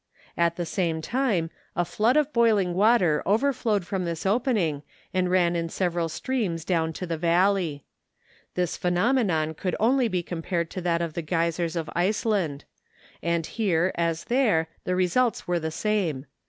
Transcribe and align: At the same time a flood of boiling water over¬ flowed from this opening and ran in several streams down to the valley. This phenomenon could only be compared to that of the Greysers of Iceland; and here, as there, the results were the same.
At 0.35 0.55
the 0.55 0.65
same 0.65 0.99
time 0.99 1.51
a 1.75 1.85
flood 1.85 2.17
of 2.17 2.33
boiling 2.33 2.73
water 2.73 3.21
over¬ 3.23 3.53
flowed 3.53 3.85
from 3.85 4.03
this 4.03 4.25
opening 4.25 4.81
and 5.13 5.29
ran 5.29 5.55
in 5.55 5.69
several 5.69 6.09
streams 6.09 6.65
down 6.65 6.91
to 6.93 7.05
the 7.05 7.19
valley. 7.19 7.83
This 8.55 8.75
phenomenon 8.77 9.53
could 9.53 9.75
only 9.79 10.07
be 10.07 10.23
compared 10.23 10.71
to 10.71 10.81
that 10.81 11.03
of 11.03 11.13
the 11.13 11.21
Greysers 11.21 11.75
of 11.75 11.87
Iceland; 11.95 12.65
and 13.21 13.45
here, 13.45 13.91
as 13.93 14.23
there, 14.23 14.69
the 14.85 14.95
results 14.95 15.47
were 15.47 15.59
the 15.59 15.69
same. 15.69 16.25